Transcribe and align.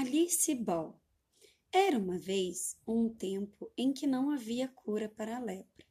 Alice 0.00 0.54
Ball. 0.54 0.96
Era 1.72 1.98
uma 1.98 2.16
vez 2.16 2.76
um 2.86 3.08
tempo 3.08 3.68
em 3.76 3.92
que 3.92 4.06
não 4.06 4.30
havia 4.30 4.68
cura 4.68 5.08
para 5.08 5.36
a 5.36 5.40
lepra, 5.40 5.84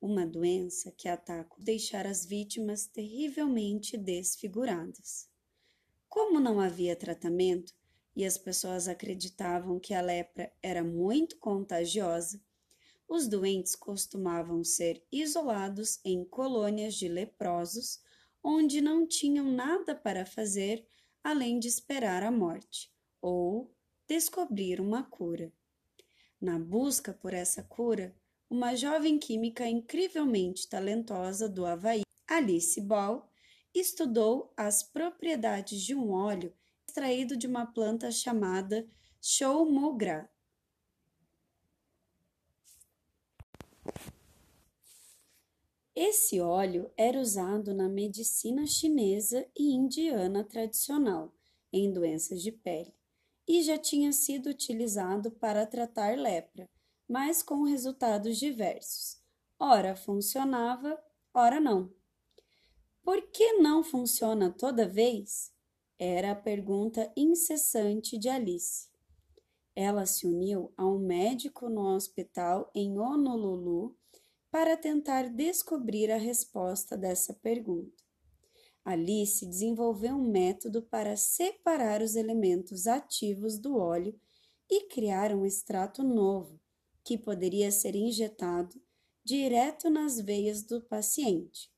uma 0.00 0.26
doença 0.26 0.90
que 0.90 1.08
ataca 1.08 1.54
deixar 1.56 2.04
as 2.04 2.26
vítimas 2.26 2.88
terrivelmente 2.88 3.96
desfiguradas. 3.96 5.30
Como 6.08 6.40
não 6.40 6.58
havia 6.58 6.96
tratamento 6.96 7.72
e 8.16 8.24
as 8.24 8.36
pessoas 8.36 8.88
acreditavam 8.88 9.78
que 9.78 9.94
a 9.94 10.00
lepra 10.00 10.52
era 10.60 10.82
muito 10.82 11.38
contagiosa, 11.38 12.42
os 13.08 13.28
doentes 13.28 13.76
costumavam 13.76 14.64
ser 14.64 15.00
isolados 15.12 16.00
em 16.04 16.24
colônias 16.24 16.96
de 16.96 17.06
leprosos, 17.06 18.00
onde 18.42 18.80
não 18.80 19.06
tinham 19.06 19.48
nada 19.48 19.94
para 19.94 20.26
fazer 20.26 20.84
além 21.22 21.60
de 21.60 21.68
esperar 21.68 22.24
a 22.24 22.32
morte 22.32 22.92
ou 23.24 23.74
descobrir 24.06 24.82
uma 24.82 25.02
cura. 25.02 25.50
Na 26.38 26.58
busca 26.58 27.14
por 27.14 27.32
essa 27.32 27.62
cura, 27.62 28.14
uma 28.50 28.76
jovem 28.76 29.18
química 29.18 29.66
incrivelmente 29.66 30.68
talentosa 30.68 31.48
do 31.48 31.64
Havaí, 31.64 32.02
Alice 32.26 32.78
Ball, 32.82 33.26
estudou 33.74 34.52
as 34.54 34.82
propriedades 34.82 35.80
de 35.80 35.94
um 35.94 36.12
óleo 36.12 36.54
extraído 36.86 37.34
de 37.34 37.46
uma 37.46 37.64
planta 37.64 38.10
chamada 38.10 38.86
Choumogra. 39.22 40.30
Esse 45.96 46.40
óleo 46.40 46.92
era 46.94 47.18
usado 47.18 47.72
na 47.72 47.88
medicina 47.88 48.66
chinesa 48.66 49.48
e 49.56 49.72
indiana 49.72 50.44
tradicional 50.44 51.34
em 51.72 51.90
doenças 51.90 52.42
de 52.42 52.52
pele 52.52 52.92
e 53.46 53.62
já 53.62 53.78
tinha 53.78 54.12
sido 54.12 54.48
utilizado 54.48 55.30
para 55.30 55.66
tratar 55.66 56.16
lepra, 56.16 56.68
mas 57.08 57.42
com 57.42 57.62
resultados 57.62 58.38
diversos. 58.38 59.22
Ora 59.58 59.94
funcionava, 59.94 60.98
ora 61.32 61.60
não. 61.60 61.92
Por 63.02 63.20
que 63.30 63.54
não 63.54 63.84
funciona 63.84 64.50
toda 64.50 64.88
vez? 64.88 65.52
Era 65.98 66.32
a 66.32 66.36
pergunta 66.36 67.12
incessante 67.16 68.18
de 68.18 68.28
Alice. 68.28 68.88
Ela 69.76 70.06
se 70.06 70.26
uniu 70.26 70.72
a 70.76 70.86
um 70.86 70.98
médico 70.98 71.68
no 71.68 71.94
hospital 71.94 72.70
em 72.74 72.98
Honolulu 72.98 73.96
para 74.50 74.76
tentar 74.76 75.28
descobrir 75.28 76.12
a 76.12 76.16
resposta 76.16 76.96
dessa 76.96 77.34
pergunta. 77.34 78.03
Alice 78.84 79.46
desenvolveu 79.46 80.14
um 80.14 80.30
método 80.30 80.82
para 80.82 81.16
separar 81.16 82.02
os 82.02 82.16
elementos 82.16 82.86
ativos 82.86 83.58
do 83.58 83.78
óleo 83.78 84.14
e 84.70 84.86
criar 84.88 85.34
um 85.34 85.46
extrato 85.46 86.02
novo, 86.02 86.60
que 87.02 87.16
poderia 87.16 87.72
ser 87.72 87.94
injetado 87.94 88.78
direto 89.24 89.88
nas 89.88 90.20
veias 90.20 90.62
do 90.62 90.82
paciente, 90.82 91.72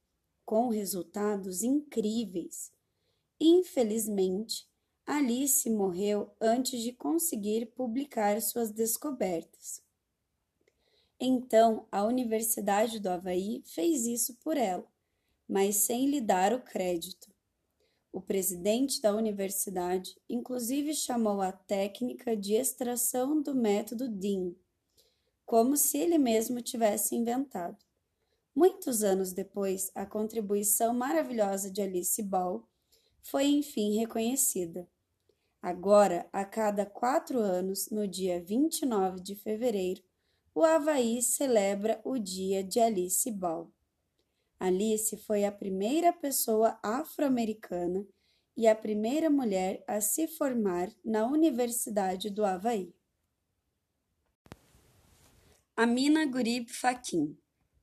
com 0.45 0.69
resultados 0.69 1.63
incríveis. 1.63 2.73
Infelizmente, 3.39 4.69
Alice 5.07 5.71
morreu 5.71 6.33
antes 6.41 6.83
de 6.83 6.93
conseguir 6.93 7.67
publicar 7.67 8.43
suas 8.43 8.73
descobertas. 8.73 9.81
Então, 11.21 11.87
a 11.93 12.05
Universidade 12.05 12.99
do 12.99 13.09
Havaí 13.09 13.63
fez 13.65 14.07
isso 14.07 14.35
por 14.43 14.57
ela 14.57 14.96
mas 15.49 15.77
sem 15.77 16.07
lhe 16.07 16.21
dar 16.21 16.53
o 16.53 16.61
crédito. 16.61 17.35
O 18.13 18.21
presidente 18.21 19.01
da 19.01 19.15
universidade, 19.15 20.17
inclusive, 20.29 20.95
chamou 20.95 21.43
a 21.43 21.53
técnica 21.53 22.37
de 22.37 22.55
extração 22.55 23.43
do 23.43 23.55
método 23.55 24.09
DIN, 24.09 24.57
como 25.45 25.77
se 25.77 25.99
ele 25.99 26.19
mesmo 26.19 26.63
tivesse 26.63 27.15
inventado. 27.15 27.77
Muitos 28.55 29.03
anos 29.03 29.33
depois, 29.33 29.91
a 29.95 30.07
contribuição 30.07 30.95
maravilhosa 30.95 31.71
de 31.71 31.83
Alice 31.83 32.23
Ball 32.23 32.67
foi 33.21 33.45
enfim 33.45 33.99
reconhecida. 33.99 34.89
Agora, 35.61 36.29
a 36.33 36.45
cada 36.45 36.87
quatro 36.87 37.39
anos, 37.39 37.91
no 37.91 38.09
dia 38.09 38.43
29 38.43 39.21
de 39.21 39.35
fevereiro, 39.35 40.03
o 40.55 40.65
Havaí 40.65 41.21
celebra 41.21 42.01
o 42.03 42.19
Dia 42.19 42.65
de 42.65 42.81
Alice 42.81 43.31
Ball. 43.31 43.71
Alice 44.59 45.17
foi 45.19 45.45
a 45.45 45.53
primeira 45.53 46.13
pessoa 46.13 46.79
afro-americana 46.83 48.07
e 48.57 48.67
a 48.67 48.75
primeira 48.75 49.29
mulher 49.29 49.85
a 49.87 50.01
se 50.01 50.27
formar 50.27 50.91
na 51.05 51.27
Universidade 51.27 52.31
do 52.31 52.45
Havaí. 52.45 52.95
Amina 55.77 56.25
Gurib 56.25 56.71
Fakim, 56.71 57.37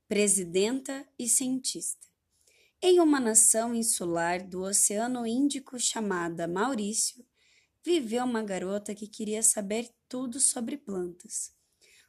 presidenta 0.08 1.06
e 1.16 1.28
cientista. 1.28 2.08
Em 2.82 2.98
uma 2.98 3.20
nação 3.20 3.72
insular 3.72 4.44
do 4.44 4.62
Oceano 4.62 5.24
Índico 5.24 5.78
chamada 5.78 6.48
Maurício, 6.48 7.24
viveu 7.84 8.24
uma 8.24 8.42
garota 8.42 8.94
que 8.96 9.06
queria 9.06 9.44
saber 9.44 9.88
tudo 10.08 10.40
sobre 10.40 10.76
plantas. 10.76 11.54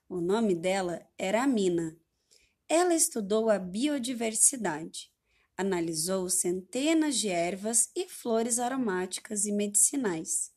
O 0.09 0.19
nome 0.19 0.55
dela 0.55 1.07
era 1.17 1.43
Amina 1.43 1.95
ela 2.67 2.93
estudou 2.93 3.49
a 3.49 3.59
biodiversidade, 3.59 5.11
analisou 5.57 6.29
centenas 6.29 7.17
de 7.17 7.29
ervas 7.29 7.89
e 7.95 8.07
flores 8.07 8.59
aromáticas 8.59 9.45
e 9.45 9.51
medicinais. 9.51 10.51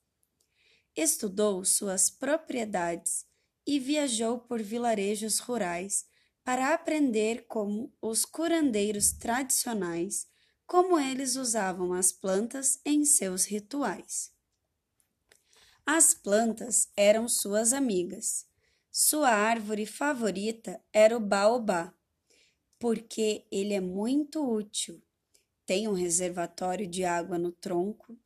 Estudou 0.96 1.64
suas 1.64 2.10
propriedades 2.10 3.26
e 3.66 3.78
viajou 3.78 4.38
por 4.38 4.62
vilarejos 4.62 5.38
rurais 5.38 6.06
para 6.42 6.72
aprender 6.72 7.46
como 7.46 7.94
os 8.00 8.24
curandeiros 8.24 9.12
tradicionais, 9.12 10.26
como 10.66 10.98
eles 10.98 11.36
usavam 11.36 11.92
as 11.92 12.10
plantas 12.10 12.80
em 12.84 13.04
seus 13.04 13.44
rituais. 13.44 14.32
As 15.84 16.14
plantas 16.14 16.90
eram 16.96 17.28
suas 17.28 17.72
amigas. 17.72 18.46
Sua 18.90 19.28
árvore 19.28 19.86
favorita 19.86 20.82
era 20.92 21.16
o 21.16 21.20
baobá, 21.20 21.94
porque 22.78 23.44
ele 23.50 23.74
é 23.74 23.80
muito 23.80 24.42
útil. 24.48 25.02
Tem 25.66 25.88
um 25.88 25.92
reservatório 25.92 26.86
de 26.86 27.04
água 27.04 27.38
no 27.38 27.52
tronco, 27.52 28.18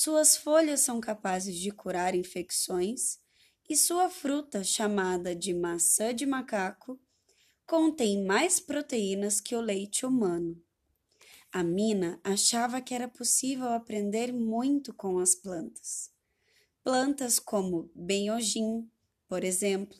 suas 0.00 0.36
folhas 0.36 0.80
são 0.80 1.00
capazes 1.00 1.56
de 1.56 1.72
curar 1.72 2.14
infecções 2.14 3.18
e 3.68 3.76
sua 3.76 4.08
fruta, 4.08 4.62
chamada 4.62 5.34
de 5.34 5.52
maçã 5.52 6.14
de 6.14 6.24
macaco, 6.24 7.00
contém 7.66 8.24
mais 8.24 8.60
proteínas 8.60 9.40
que 9.40 9.56
o 9.56 9.60
leite 9.60 10.06
humano. 10.06 10.56
A 11.50 11.64
Mina 11.64 12.20
achava 12.22 12.80
que 12.80 12.94
era 12.94 13.08
possível 13.08 13.70
aprender 13.70 14.32
muito 14.32 14.94
com 14.94 15.18
as 15.18 15.34
plantas. 15.34 16.12
Plantas 16.84 17.38
como 17.38 17.90
benhojim, 17.92 18.88
por 19.26 19.42
exemplo. 19.42 19.98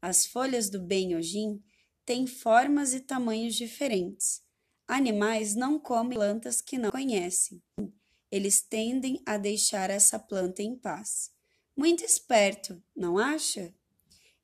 As 0.00 0.24
folhas 0.24 0.70
do 0.70 0.80
benhojim 0.80 1.60
têm 2.04 2.26
formas 2.26 2.94
e 2.94 3.00
tamanhos 3.00 3.54
diferentes. 3.54 4.42
Animais 4.86 5.54
não 5.54 5.78
comem 5.78 6.18
plantas 6.18 6.60
que 6.60 6.76
não 6.76 6.90
conhecem. 6.90 7.62
Eles 8.30 8.62
tendem 8.62 9.22
a 9.26 9.36
deixar 9.36 9.90
essa 9.90 10.18
planta 10.18 10.62
em 10.62 10.76
paz. 10.76 11.30
Muito 11.76 12.04
esperto, 12.04 12.82
não 12.94 13.18
acha? 13.18 13.74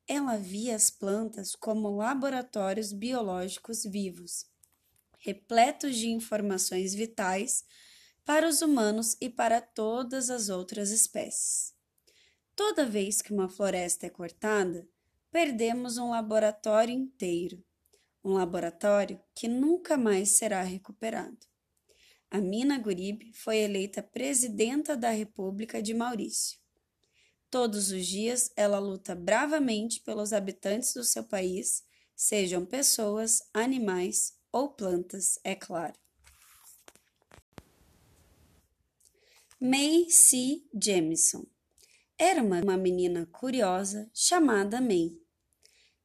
Ela 0.07 0.37
via 0.37 0.75
as 0.75 0.89
plantas 0.89 1.55
como 1.55 1.95
laboratórios 1.95 2.91
biológicos 2.91 3.83
vivos, 3.83 4.45
repletos 5.19 5.95
de 5.95 6.09
informações 6.09 6.93
vitais 6.93 7.63
para 8.25 8.47
os 8.47 8.61
humanos 8.61 9.15
e 9.19 9.29
para 9.29 9.61
todas 9.61 10.29
as 10.29 10.49
outras 10.49 10.91
espécies. 10.91 11.73
Toda 12.55 12.85
vez 12.85 13.21
que 13.21 13.33
uma 13.33 13.49
floresta 13.49 14.05
é 14.05 14.09
cortada, 14.09 14.87
perdemos 15.31 15.97
um 15.97 16.09
laboratório 16.11 16.93
inteiro, 16.93 17.63
um 18.23 18.33
laboratório 18.33 19.21
que 19.35 19.47
nunca 19.47 19.97
mais 19.97 20.29
será 20.37 20.61
recuperado. 20.61 21.37
A 22.31 22.39
Mina 22.39 22.77
Gurib 22.77 23.33
foi 23.33 23.57
eleita 23.57 24.03
presidenta 24.03 24.95
da 24.95 25.09
República 25.09 25.81
de 25.81 25.93
Maurício. 25.93 26.59
Todos 27.49 27.91
os 27.91 28.05
dias 28.05 28.51
ela 28.55 28.77
luta 28.77 29.15
bravamente 29.15 30.01
pelos 30.01 30.31
habitantes 30.33 30.93
do 30.93 31.03
seu 31.03 31.23
país, 31.23 31.83
sejam 32.15 32.65
pessoas, 32.65 33.41
animais 33.53 34.37
ou 34.51 34.69
plantas, 34.69 35.39
é 35.43 35.55
claro. 35.55 35.97
May 39.59 40.09
C. 40.09 40.63
Jamison 40.73 41.45
era 42.21 42.43
uma, 42.43 42.59
uma 42.61 42.75
menina 42.75 43.25
curiosa 43.31 44.11
chamada 44.13 44.81
May. 44.81 45.17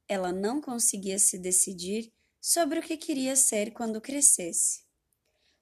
Ela 0.08 0.30
não 0.30 0.60
conseguia 0.60 1.18
se 1.18 1.36
decidir 1.36 2.12
sobre 2.40 2.78
o 2.78 2.82
que 2.82 2.96
queria 2.96 3.34
ser 3.34 3.72
quando 3.72 4.00
crescesse. 4.00 4.84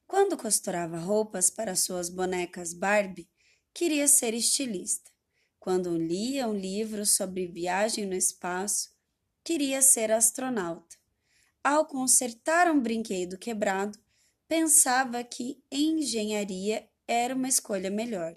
Quando 0.06 0.36
costurava 0.36 0.98
roupas 0.98 1.48
para 1.48 1.74
suas 1.74 2.10
bonecas 2.10 2.74
Barbie, 2.74 3.30
queria 3.72 4.06
ser 4.06 4.34
estilista, 4.34 5.10
Quando 5.58 5.96
lia 5.96 6.46
um 6.46 6.54
livro 6.54 7.06
sobre 7.06 7.46
viagem 7.46 8.04
no 8.04 8.14
espaço, 8.14 8.90
queria 9.42 9.80
ser 9.80 10.10
astronauta. 10.12 10.96
Ao 11.64 11.86
consertar 11.86 12.70
um 12.70 12.78
brinquedo 12.78 13.38
quebrado, 13.38 13.98
pensava 14.46 15.24
que 15.24 15.62
engenharia 15.70 16.86
era 17.06 17.34
uma 17.34 17.48
escolha 17.48 17.90
melhor. 17.90 18.34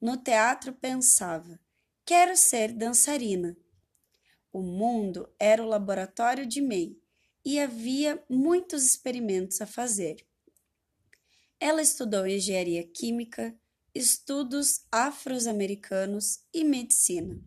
No 0.00 0.16
teatro, 0.16 0.72
pensava: 0.72 1.60
quero 2.06 2.36
ser 2.36 2.72
dançarina. 2.72 3.56
O 4.52 4.62
mundo 4.62 5.32
era 5.38 5.62
o 5.62 5.66
laboratório 5.66 6.46
de 6.46 6.60
May 6.60 6.96
e 7.44 7.60
havia 7.60 8.22
muitos 8.28 8.84
experimentos 8.84 9.60
a 9.60 9.66
fazer. 9.66 10.26
Ela 11.58 11.82
estudou 11.82 12.26
engenharia 12.26 12.82
química, 12.82 13.54
estudos 13.94 14.86
afro-americanos 14.90 16.40
e 16.52 16.64
medicina. 16.64 17.38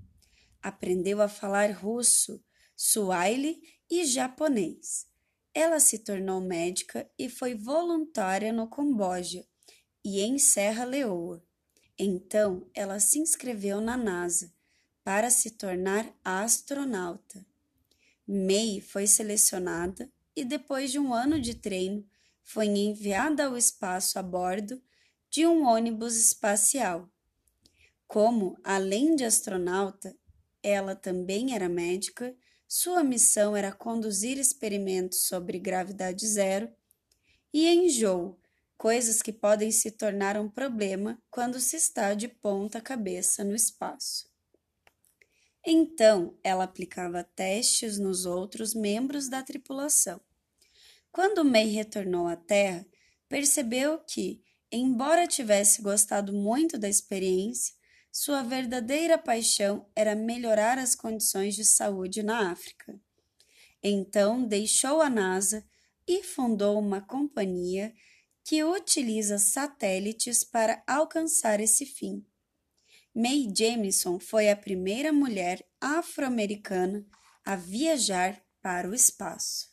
Aprendeu 0.61 1.21
a 1.21 1.27
falar 1.27 1.71
russo, 1.71 2.43
suaile 2.75 3.61
e 3.89 4.05
japonês. 4.05 5.07
Ela 5.53 5.79
se 5.79 5.99
tornou 5.99 6.39
médica 6.39 7.09
e 7.17 7.29
foi 7.29 7.55
voluntária 7.55 8.53
no 8.53 8.69
Camboja 8.69 9.45
e 10.05 10.21
em 10.21 10.37
Serra 10.37 10.83
Leoa. 10.83 11.43
Então, 11.97 12.67
ela 12.73 12.99
se 12.99 13.19
inscreveu 13.19 13.79
na 13.79 13.95
NASA 13.95 14.51
para 15.03 15.29
se 15.29 15.51
tornar 15.51 16.11
astronauta. 16.23 17.45
May 18.27 18.79
foi 18.79 19.05
selecionada 19.05 20.09
e, 20.35 20.43
depois 20.43 20.91
de 20.91 20.97
um 20.97 21.13
ano 21.13 21.39
de 21.39 21.53
treino, 21.53 22.05
foi 22.41 22.67
enviada 22.67 23.45
ao 23.45 23.57
espaço 23.57 24.17
a 24.17 24.23
bordo 24.23 24.81
de 25.29 25.45
um 25.45 25.65
ônibus 25.65 26.15
espacial. 26.15 27.09
Como, 28.07 28.57
além 28.63 29.15
de 29.15 29.25
astronauta, 29.25 30.15
ela 30.61 30.95
também 30.95 31.53
era 31.55 31.67
médica, 31.67 32.35
sua 32.67 33.03
missão 33.03 33.55
era 33.55 33.71
conduzir 33.71 34.37
experimentos 34.37 35.23
sobre 35.23 35.59
gravidade 35.59 36.25
zero 36.27 36.71
e 37.53 37.67
enjoo, 37.67 38.39
coisas 38.83 39.21
que 39.21 39.31
podem 39.31 39.71
se 39.71 39.91
tornar 39.91 40.37
um 40.37 40.49
problema 40.49 41.17
quando 41.31 41.57
se 41.57 41.77
está 41.77 42.13
de 42.13 42.27
ponta 42.27 42.81
cabeça 42.81 43.41
no 43.41 43.55
espaço. 43.55 44.29
Então, 45.65 46.37
ela 46.43 46.65
aplicava 46.65 47.23
testes 47.23 47.97
nos 47.97 48.25
outros 48.25 48.73
membros 48.73 49.29
da 49.29 49.41
tripulação. 49.41 50.19
Quando 51.13 51.45
May 51.45 51.67
retornou 51.67 52.27
à 52.27 52.35
Terra, 52.35 52.85
percebeu 53.29 53.99
que, 53.99 54.43
embora 54.69 55.27
tivesse 55.27 55.81
gostado 55.81 56.33
muito 56.33 56.77
da 56.77 56.89
experiência, 56.89 57.73
sua 58.11 58.43
verdadeira 58.43 59.17
paixão 59.17 59.89
era 59.95 60.13
melhorar 60.13 60.77
as 60.77 60.93
condições 60.93 61.55
de 61.55 61.63
saúde 61.63 62.21
na 62.21 62.51
África. 62.51 62.99
Então, 63.81 64.45
deixou 64.45 65.01
a 65.01 65.09
NASA 65.09 65.65
e 66.05 66.21
fundou 66.21 66.77
uma 66.77 66.99
companhia 66.99 67.93
que 68.43 68.63
utiliza 68.63 69.37
satélites 69.37 70.43
para 70.43 70.83
alcançar 70.85 71.59
esse 71.59 71.85
fim. 71.85 72.25
Mae 73.15 73.51
Jemison 73.55 74.19
foi 74.19 74.49
a 74.49 74.55
primeira 74.55 75.13
mulher 75.13 75.65
afro-americana 75.79 77.05
a 77.45 77.55
viajar 77.55 78.43
para 78.61 78.89
o 78.89 78.93
espaço. 78.93 79.72